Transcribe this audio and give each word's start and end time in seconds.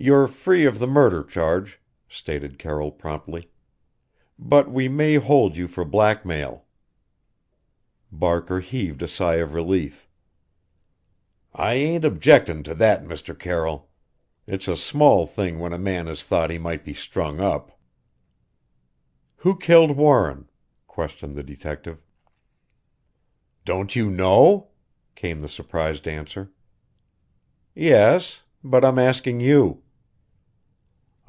"You're 0.00 0.28
free 0.28 0.64
of 0.64 0.78
the 0.78 0.86
murder 0.86 1.24
charge," 1.24 1.80
stated 2.08 2.56
Carroll 2.56 2.92
promptly, 2.92 3.50
"but 4.38 4.70
we 4.70 4.86
may 4.86 5.16
hold 5.16 5.56
you 5.56 5.66
for 5.66 5.84
blackmail." 5.84 6.64
Barker 8.12 8.60
heaved 8.60 9.02
a 9.02 9.08
sigh 9.08 9.38
of 9.42 9.54
relief. 9.54 10.08
"I 11.52 11.74
ain't 11.74 12.04
objectin' 12.04 12.62
to 12.62 12.76
that, 12.76 13.02
Mr. 13.02 13.36
Carroll. 13.36 13.90
It's 14.46 14.68
a 14.68 14.76
small 14.76 15.26
thing 15.26 15.58
when 15.58 15.72
a 15.72 15.78
man 15.80 16.06
has 16.06 16.22
thought 16.22 16.50
he 16.50 16.58
might 16.58 16.84
be 16.84 16.94
strung 16.94 17.40
up." 17.40 17.76
"Who 19.38 19.58
killed 19.58 19.96
Warren?" 19.96 20.48
questioned 20.86 21.34
the 21.34 21.42
detective. 21.42 22.04
"Don't 23.64 23.96
you 23.96 24.08
know?" 24.10 24.68
came 25.16 25.40
the 25.40 25.48
surprised 25.48 26.06
answer. 26.06 26.52
"Yes 27.74 28.42
but 28.62 28.84
I'm 28.84 29.00
asking 29.00 29.40
you." 29.40 29.82